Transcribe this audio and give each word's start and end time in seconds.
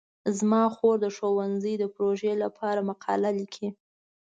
زما 0.37 0.63
خور 0.75 0.95
د 1.01 1.05
ښوونځي 1.15 1.73
د 1.79 1.83
پروژې 1.95 2.33
لپاره 2.43 2.85
مقاله 2.89 3.29
لیکي. 3.39 3.67